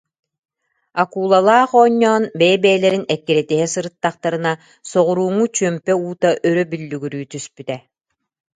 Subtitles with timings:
[1.01, 4.53] «Аку- лалаах» оонньоон бэйэ-бэйэлэрин эккирэтиһэ сырыт- тахтарына,
[4.91, 7.77] соҕурууҥҥу чүөмпэ уута өрө бүллүгүрүү түспүтэ